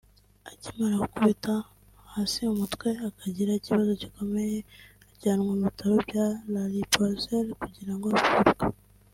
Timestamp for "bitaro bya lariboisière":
5.69-7.51